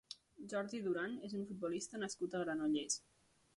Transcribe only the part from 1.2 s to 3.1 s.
és un futbolista nascut a Granollers.